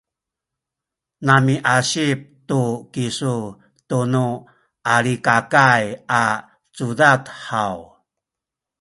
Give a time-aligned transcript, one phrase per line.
[1.25, 2.61] namiasip tu
[2.93, 3.35] kisu
[3.89, 4.27] tunu
[4.93, 5.85] Alikakay
[6.21, 6.23] a
[6.75, 7.77] cudad haw?